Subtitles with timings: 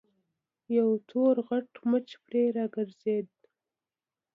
[0.77, 3.27] يو تور غټ مچ پرې راګرځېد.